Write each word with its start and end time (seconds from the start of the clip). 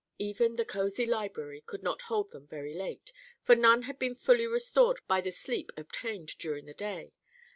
Even 0.17 0.55
the 0.55 0.65
cosy 0.65 1.05
library 1.05 1.61
could 1.67 1.83
not 1.83 2.01
hold 2.01 2.31
them 2.31 2.47
very 2.47 2.73
late, 2.73 3.13
for 3.43 3.53
none 3.55 3.83
had 3.83 3.99
been 3.99 4.15
fully 4.15 4.47
restored 4.47 4.99
by 5.07 5.21
the 5.21 5.29
sleep 5.29 5.71
obtained 5.77 6.35
during 6.39 6.65
the 6.65 6.73
day. 6.73 7.13